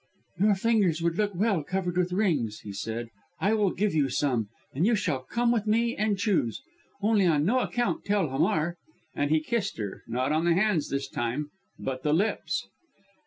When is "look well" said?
1.19-1.63